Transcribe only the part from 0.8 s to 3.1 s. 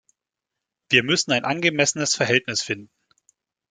Wir müssen ein angemessenes Verhältnis finden.